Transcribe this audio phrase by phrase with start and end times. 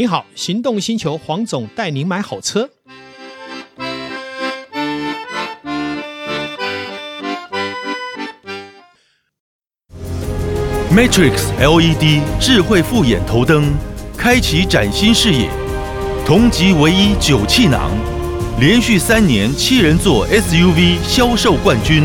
[0.00, 2.70] 你好，行动星球黄总带您买好车。
[10.90, 13.74] Matrix LED 智慧复眼头灯，
[14.16, 15.50] 开启崭新视野。
[16.24, 17.90] 同级唯一九气囊，
[18.58, 22.04] 连续三年七人座 SUV 销售冠军。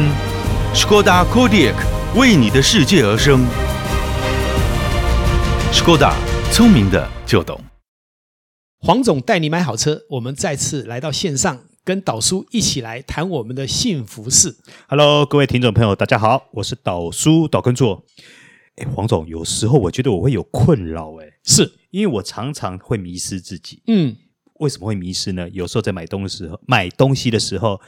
[0.74, 1.76] Skoda Kodiaq
[2.18, 3.46] 为你的世界而生。
[5.72, 6.12] Skoda
[6.52, 7.58] 聪明的就懂。
[8.86, 14.58] 黄总带你买好车，我们再次来到线上，跟导叔一起来谈我们的幸福事。
[14.88, 18.06] Hello，各位听众朋友，大家好，我是导叔导根座。
[18.76, 23.82] 哎，黄总，有时候我觉得我会有困扰，哎，是因为我常常会迷失自己。
[23.88, 24.16] 嗯，
[24.60, 25.50] 为什么会迷失呢？
[25.50, 27.82] 有时候在买东西的时候，买东西的时候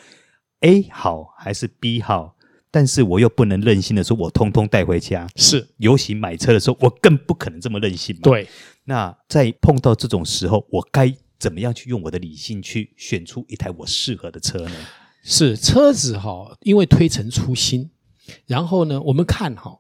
[0.62, 2.37] ，A 好还是 B 好？
[2.78, 5.28] 但是我又不能任性的说，我通通带回家。
[5.36, 8.22] 是，尤其买车的时候，我更不可能这么任性嘛。
[8.22, 8.48] 对。
[8.84, 14.76] 那在碰到这种时候，我该怎么样去用我的理性去选出一台我适合的车呢？
[15.24, 17.90] 是车子哈，因为推陈出新。
[18.46, 19.80] 然后呢，我们看哈，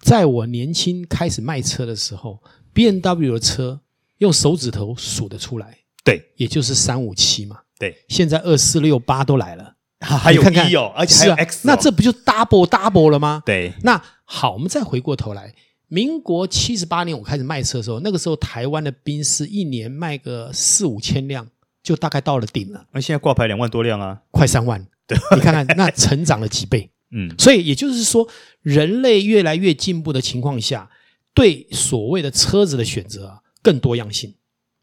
[0.00, 2.40] 在我年轻开始卖车的时候
[2.72, 3.80] ，B N W 的车
[4.18, 5.78] 用手指头数得出来。
[6.04, 7.58] 对，也就是三五七嘛。
[7.76, 8.04] 对。
[8.06, 9.74] 现在二四六八都来了。
[10.04, 13.42] 还有 E 哦，而且还有 X，、啊、那这不就 double double 了吗？
[13.46, 13.72] 对。
[13.82, 15.54] 那好，我们再回过头来，
[15.88, 21.48] 民国七十八年我开始卖车的时候，那个时候台湾的宾士一年卖个四五千辆，
[21.82, 22.84] 就大概到了顶了。
[22.92, 24.86] 那现在挂牌两万多辆啊，快三万。
[25.06, 26.90] 对， 你看看那成长了几倍。
[27.12, 28.28] 嗯，所以也就是说，
[28.60, 30.90] 人类越来越进步的情况下，
[31.32, 34.34] 对所谓的车子的选择啊更多样性。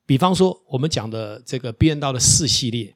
[0.07, 2.95] 比方说，我们讲的这个 BMW 的四系列，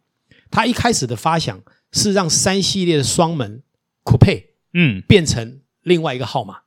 [0.49, 1.61] 它一开始的发想。
[1.91, 3.63] 是让三系列的双门
[4.03, 6.61] Coupe 嗯变成另外一个号码，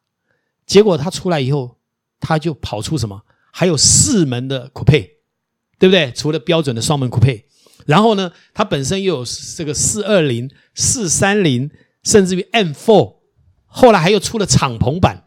[0.66, 1.78] 结果它出来以后，
[2.18, 3.22] 它就跑出什么？
[3.52, 5.10] 还有四门的 Coupe，
[5.78, 6.12] 对不对？
[6.12, 7.44] 除了标准的双门 Coupe，
[7.86, 9.24] 然后呢，它本身又有
[9.56, 11.70] 这个四二零、四三零，
[12.02, 13.16] 甚至于 M4，
[13.66, 15.24] 后来还又出了敞篷版。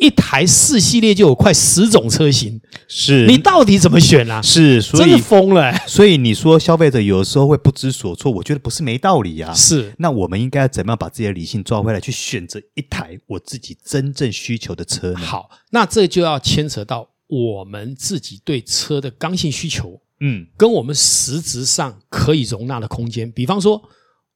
[0.00, 4.40] 一台四系列就有快十种车型，是你到底怎么选啊？
[4.40, 5.84] 是，所以真的疯了、欸。
[5.86, 9.52] 所以你说消费者有时候会不知所措，我觉得不是没道理、啊。
[9.52, 15.18] 是，那我们应该要怎么样把自己的理性抓回来，去选择一台我自己真正需求的车呢？
[15.18, 23.82] 好，那这就要牵扯到我们自己对车的刚性需求，嗯，跟我们实质上可以容纳的空间，比方说。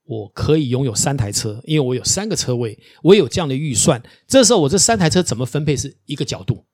[0.07, 4.03] 我可以拥有三台车，因为我有三个车位，我有这样的预算。
[4.27, 6.65] 这时候我这三台车怎么分配是一个角度。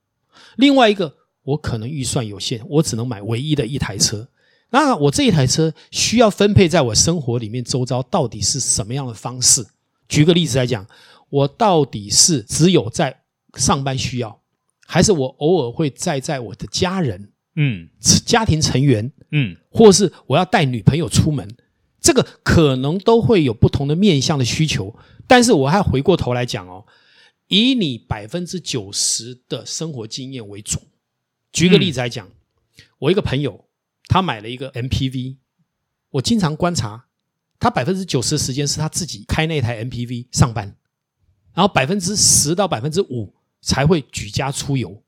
[0.56, 4.28] 另外一个，我可能预算有限，我只能买唯一的一台车。
[4.70, 9.64] 那我这一台车需要分配在我生活里面周遭，到底是什么样的方式？
[10.08, 10.86] 举个例子来讲，
[11.28, 13.20] 我到底是只有在
[13.54, 14.40] 上班需要，
[14.86, 17.88] 还是我偶尔会载载我的家人，嗯，
[18.24, 21.48] 家庭成员，嗯，或是我要带女朋友出门？
[22.10, 24.96] 这个可能都会有不同的面向的需求，
[25.28, 26.84] 但是我还回过头来讲哦，
[27.46, 30.80] 以你百分之九十的生活经验为主。
[31.52, 32.28] 举个例子来讲，
[32.98, 33.66] 我一个朋友
[34.08, 35.36] 他买了一个 MPV，
[36.10, 37.06] 我经常观察
[37.60, 40.76] 他百分之九十的时间是他自己开那台 MPV 上班，
[41.54, 45.00] 然后百分之十到百分之五才会举家出游。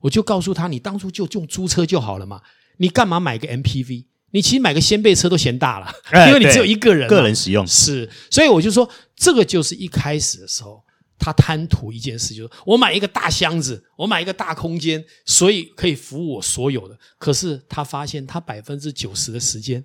[0.00, 2.40] 我就告诉他，你当初就用租车就好了嘛，
[2.78, 4.06] 你干嘛买个 MPV？
[4.30, 5.90] 你其实买个掀背车都嫌大了，
[6.28, 10.84] 因为你只有一个人，个人使用是，所以我就说，这个就是一开始的时候，
[11.18, 16.98] 他贪图一件事，就是我买一个大箱子，我买一个大空间，所以可以服务我所有的。
[17.18, 19.84] 可是他发现，他百分之九十的时间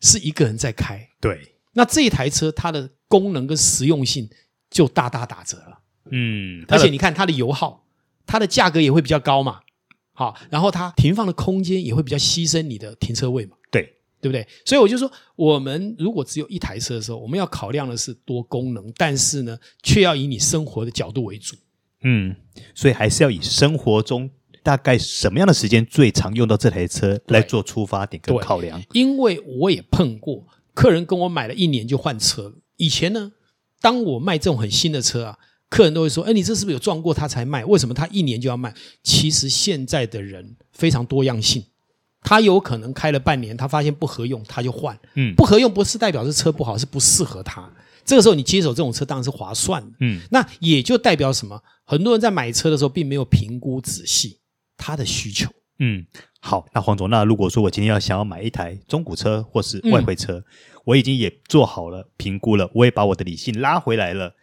[0.00, 4.28] 是一个人在开，对，那这一台车它的功能跟实用性
[4.68, 5.78] 就大大打折了，
[6.10, 7.86] 嗯，而且你看它的油耗，
[8.26, 9.60] 它的价格也会比较高嘛。
[10.12, 13.56] 好，然后它停放的空间也会比较牺牲你的停车位嘛？
[14.20, 14.46] 对，不对？
[14.64, 21.56] 所以我就说，我们如果只有一台车的时候，我们要考量的是多功能，但是呢，却要以你生活的角度为主。
[22.02, 22.34] 嗯，
[22.74, 24.30] 所以还是要以生活中
[24.62, 28.82] 大概什么样的时间最常用到这台车来做出发点跟考量。
[28.92, 32.54] 因为我也碰过客人跟我买了一年就换车了。
[32.76, 33.32] 以前呢，
[33.80, 35.38] 当我卖这种很新的车啊。
[35.68, 37.64] 客人都会说：“哎，你这是不是有撞过他才卖？
[37.64, 41.64] 为什么他一年就要卖？”其实现在的人非常多样性，
[42.26, 44.98] 他有可能开了半年，他发现不合用，他就换。
[45.14, 47.70] 嗯，不合用不是代表是车不好，是不适合他。
[48.04, 49.96] 这个时候你接手这种车当然是划算的。
[50.00, 51.62] 嗯，那也就代表什么？
[51.84, 54.40] 很多人在买车的时候并没有评估仔细
[54.76, 55.48] 他的需求。
[55.78, 56.04] 嗯，
[56.40, 60.44] 好，那黄总，那如果说我今天要想要买一台中古车或是外汇车，嗯，
[60.84, 64.34] 我已经也做好了评估了，我也把我的理性拉回来了。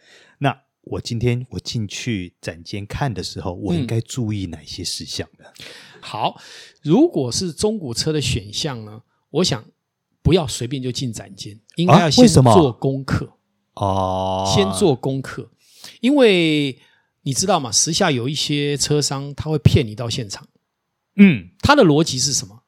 [0.86, 5.44] 我今天我进去展间看的时候，我应该注意哪些事项呢？
[5.58, 5.64] 嗯、
[6.00, 6.40] 好，
[6.82, 9.64] 如果是中古车的选项呢，我想
[10.22, 13.38] 不要随便就进展间，应该要先做功课
[13.74, 15.50] 哦，先做功课，
[16.00, 16.78] 因为
[17.22, 17.72] 你知道吗？
[17.72, 20.46] 时下有一些车商他会骗你到现场，
[21.16, 22.64] 嗯，他的逻辑是什么？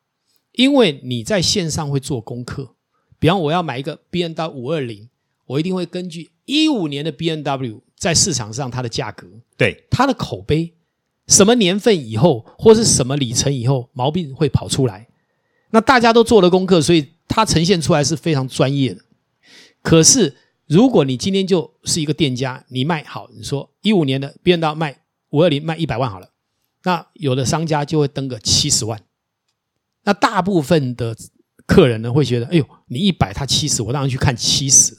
[0.53, 2.77] 因为你在线上会做功课，
[3.19, 5.11] 比方我要买一个 B N W 五二零，
[5.45, 7.83] 我一定会根据一五年的 BMW。
[7.99, 9.27] 在市场上，它的价格，
[9.57, 10.75] 对它的口碑，
[11.27, 15.09] 什么年份以后，或是什么里程以后，毛病会跑出来。
[15.71, 19.01] 那大家都做了功课，所以它呈现出来是非常专业的。
[19.83, 25.01] 可是，如果你今天就是一个店家，你卖好，你说一五年的 BMW 卖
[25.31, 26.31] 五二零卖一百万好了，
[26.85, 29.01] 那有的商家就会登个七十万。
[30.05, 31.17] 那大部分的
[31.67, 34.97] 客人呢，会觉得，哎呦，你一百，他七十，我当然去看七十。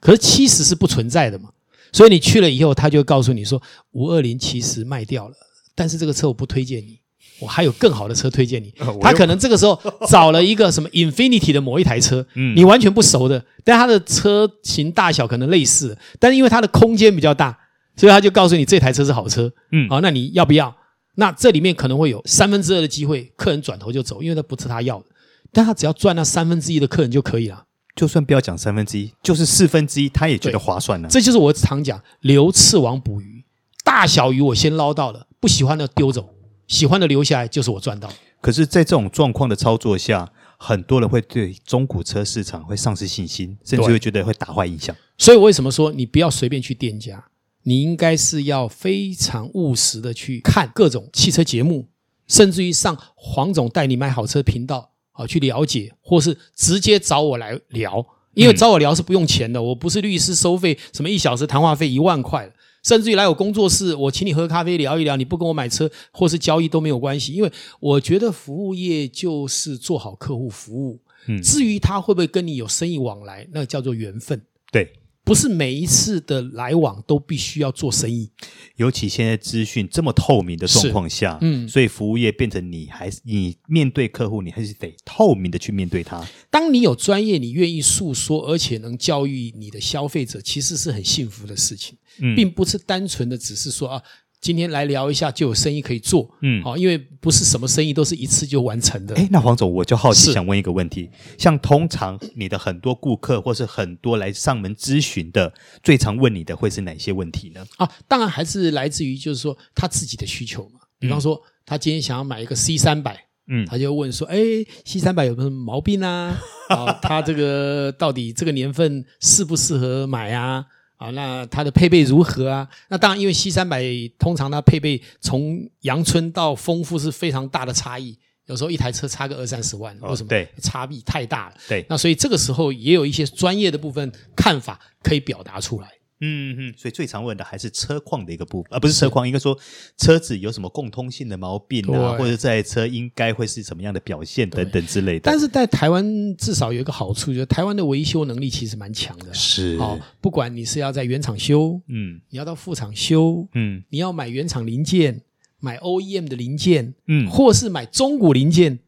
[0.00, 1.50] 可是七十是不存在的嘛。
[1.92, 3.60] 所以你去了以后，他就告诉你说，
[3.92, 5.34] 五二零其实卖掉了，
[5.74, 6.98] 但是这个车我不推荐你，
[7.40, 8.72] 我还有更好的车推荐你。
[9.00, 17.58] 他可能这个时候找了一个什么 Infinity 的某一台车，你完全不熟的，但他的车型大小可能类似，但是因为它的空间比较大，
[17.96, 19.52] 所以他就告诉你这台车是好车。
[19.72, 20.74] 嗯，好，那你要不要？
[21.16, 25.06] 那这里面可能会有三分之二的机会，客人转头就走，因为他不是他要的，
[25.50, 27.64] 但他只要赚那三分之一的客人就可以了。
[27.96, 31.08] 就算不要讲三分之一，就是四分之一，他也觉得划算了。
[31.08, 33.42] 这就是我常讲，留刺网捕鱼，
[33.82, 36.28] 大小鱼我先捞到了，不喜欢的丢走，
[36.68, 38.08] 喜欢的留下来，就是我赚到。
[38.42, 44.94] 可是，在这种状况的操作下，很多人会对中古车市场会丧失信心，甚至会觉得会打坏印象。
[45.16, 47.24] 所以，我为什么说你不要随便去店家？
[47.62, 51.88] 你应该是要非常务实的去看各种汽车节目，
[52.28, 54.92] 甚至于上黄总带你买好车频道。
[55.16, 58.04] 啊，去了解，或是直接找我来聊，
[58.34, 62.52] 因为找我聊是不用钱的，我不是律师收费，什么一小时谈话费一万块，
[62.84, 74.40] 甚至于来我工作室，我请你喝咖啡聊一聊，你不跟我买车或是交易都没有关系，因为我觉得服务业就是做好客户服务，嗯，至于他会不会跟你有生意往来，那叫做缘分，
[74.70, 74.92] 对。
[75.26, 78.30] 不是每一次的来往都必须要做生意，
[78.76, 86.24] 尤其现在资讯这么透明的状况下，嗯，所以服务业变成你还是你面对客户，你还是得透明的去面对他。
[86.48, 94.02] 当你有专业，你愿意诉说，而且能教育你的消费者，其实是很幸福的事情，嗯，并不是单纯的只是说啊。
[94.46, 99.12] 今天来聊一下，就有生意可以做，嗯，好，因为不是什么生意都是一次就完成的。
[99.16, 105.52] 哎，那黄总，我就好奇想问一个问题，像通常你的很多顾客或是很多来上门咨询的，
[105.82, 107.66] 最常问你的会是哪些问题呢？
[107.78, 110.78] 啊，当然还是来自于就是说他自己的需求嘛。
[111.00, 114.38] 比方说，他今天想要买一个 C 三百，嗯，他就问说，哎
[114.84, 116.38] ，C 三百有没有什么毛病啊？
[116.68, 120.66] 啊， 他这个到底这个年份适不适合买啊？
[120.96, 122.68] 啊，那它的配备如何啊？
[122.88, 123.82] 那当然，因为 C 三百
[124.18, 128.16] 通常它配备从阳春到丰富是非常大的差异，
[128.46, 130.28] 有时候一台车差个二三十万，为什么？
[130.28, 131.54] 对，差别太大了。
[131.68, 135.88] 对，那所以这个时候也有一些专业的部分看法可以表达出来。
[136.20, 139.58] 嗯嗯，所以最常问的还是车况的一个部分，而、啊、不是车况，应该说
[139.98, 145.20] 车子有什么共通性的毛病啊，或者这台车应该会是什么样的表现等等之类的。
[145.24, 149.34] 但是在台湾至少有一个好处，就是台湾的维修能力其实蛮强的。
[149.34, 155.20] 是，哦，不管你是要在原厂修，嗯，你要到副厂修，嗯，你要买原厂零件，
[155.60, 158.78] 买 OEM 的零件，嗯，或是买中古零件，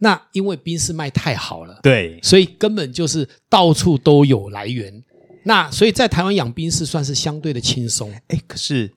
[0.00, 5.02] 那因为宾士卖太好了，对，所以根本就是到处都有来源。
[5.44, 8.92] 那所以在台湾养兵是算是相对的轻松，哎，可是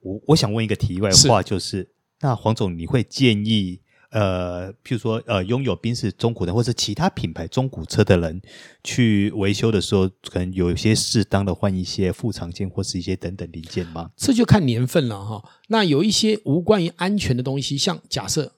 [0.00, 1.90] 我我想问一个题外话，就是，是
[2.20, 8.40] 那黄总，你会建议呃，譬如说呃，拥有宾士中古的或者其他品牌中古车的人
[8.84, 14.12] 去维修的时候，可能有一些适当的换一些副厂件或是一些等等零件吗？
[14.16, 15.42] 这就看年份了哈。
[15.66, 18.52] 那有一些无关于安全的东西，像假设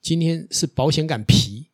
[0.00, 1.66] 今天是保险杆皮。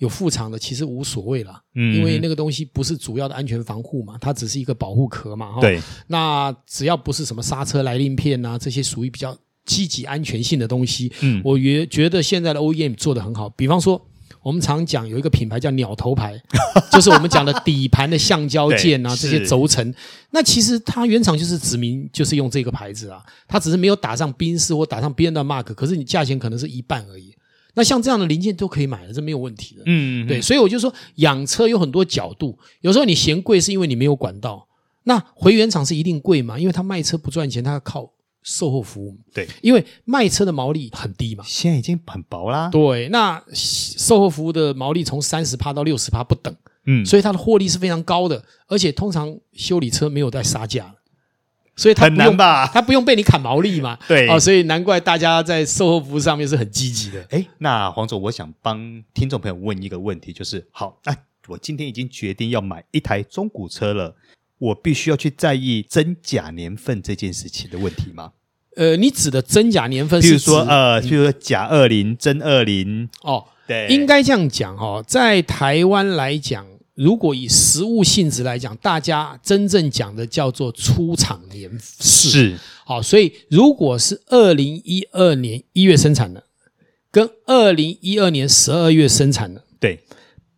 [0.00, 5.60] 有副厂的其实无所谓啦，嗯，因为那个东西不是主要的安全防护嘛，它只是一个保护壳嘛，哈。
[5.60, 5.78] 对。
[6.06, 13.50] 那只要不是什么刹车来令片啊，这些属于比较积极安全性的东西，嗯，我觉觉得现在的 OEM 做得很好。
[13.50, 14.00] 比方说，
[14.42, 16.40] 我们常讲有一个品牌叫鸟头牌，
[16.90, 19.94] 就是我们讲的底盘的橡胶件啊，这些轴承。
[20.30, 27.34] 那其实它原厂就是指明就是用这个牌子啊，它只是没有打上宾士或打上别人的 mark，可是你价钱可能是一半而已。
[27.74, 29.82] 那像这样的零件都可以买了，这没有问题的。
[29.86, 34.66] 嗯，对，所以我就说养车有很多角度，有时候你嫌贵是因为你没有管道。
[35.04, 36.58] 那回原厂是一定贵嘛？
[36.58, 38.10] 因为他卖车不赚钱，他要靠
[38.42, 39.16] 售后服务。
[39.32, 42.68] 对，因为卖车的毛利很低嘛，现在已经很薄啦。
[42.68, 46.54] 对，那售后服务的毛利从三十趴到六十趴不等。
[46.86, 50.94] 嗯，所以它的获利是非常高的，而且通常修理车没有在杀价。
[51.80, 52.70] 所以它不用很难吧？
[52.74, 53.98] 它不用被你砍毛利嘛？
[54.06, 57.24] 对哦，所以难怪大家在售后服务上面是很积极的。
[57.30, 61.16] 哎，那黄总，我想帮听众朋友问一个问题，就是好，那
[61.48, 64.14] 我今天已经决定要买一台中古车了，
[64.58, 68.32] 我必须要去在意真假年份这件事情的问题吗？
[68.76, 76.66] 呃，你指的真假年份是，比如说呃，比如说假二零、真二零哦，对，应该这样讲哦，在台湾来讲。
[76.94, 82.58] 如果以实物性质来讲，大家真正讲的叫做出厂年式，是。
[82.84, 86.44] 好，所以如果是二零一二年一月生产的，
[87.10, 90.00] 跟二零一二年十二月生产的，对，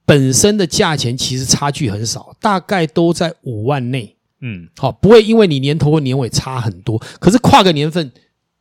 [0.04, 8.10] 本身的价钱其实差距很少，大概都在五万内，嗯，好，不会因为你年头或年尾差很多，可是跨个年份，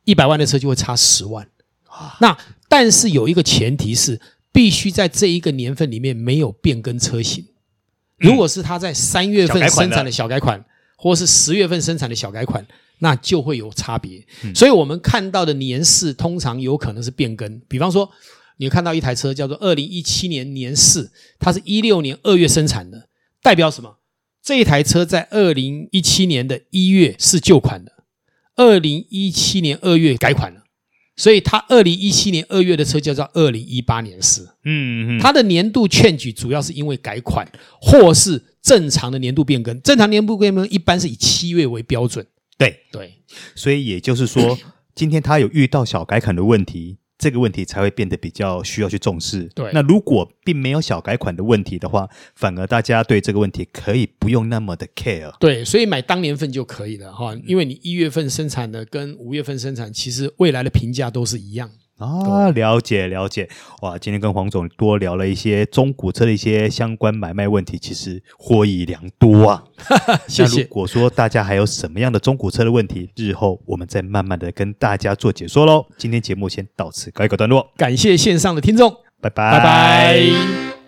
[0.04, 1.46] 一百万的车就会差十万。
[1.88, 2.36] 啊，那
[2.68, 4.20] 但是有一个前提是，
[4.52, 7.44] 必须在这一个年份里面没有变更车型。
[8.22, 10.64] 如果是他在三月份生产的小改款，
[10.96, 12.64] 或是十月份生产的小改款，
[13.00, 14.24] 那就会有差别。
[14.54, 17.60] 所以我们看到的年式通常有可能是变更。
[17.68, 18.08] 比方说，
[18.58, 23.08] 你看到一台车叫做二零一七年年式，它是一六年二月生产的，
[23.42, 23.98] 代表什么？
[24.42, 27.92] 这一台车在二零一七年的一月是旧款的，
[28.56, 30.61] 二零一七年二月改款了。
[31.22, 34.42] 所以，它二零一七年二月的车叫做二零一八年式。
[34.64, 37.46] 嗯嗯，它的年度 change 主要是因为改款，
[37.80, 39.80] 或是正常的年度变更。
[39.82, 42.26] 正常年度变更一般是以七月为标准。
[42.58, 43.12] 对对，
[43.54, 44.58] 所以也就是说，
[44.96, 46.98] 今天他有遇到小改款的问题。
[47.22, 49.44] 这个问题才会变得比较需要去重视。
[49.54, 55.32] 对，那如果并没有小改款的问题的话，反而大家对这个问题可以不用那么的 care。
[55.38, 61.70] 对，所以买当年份就可以了哈，因为你一月份生产的跟五月份生产，其实未来的评价都是一样。
[62.02, 63.48] 啊，了解了解，
[63.82, 63.96] 哇！
[63.96, 69.64] 今天跟黄总多聊了一些中古车的一些相关买卖问题，其实获益良多啊。
[70.26, 70.62] 谢谢。
[70.62, 75.86] 如果说大家还有什么样的中古车的问题，日后我们再慢慢的跟大家做解说喽。
[75.96, 78.90] 今天节目先到此告一个段落，感谢线上的听众，
[79.20, 80.81] 拜拜拜拜。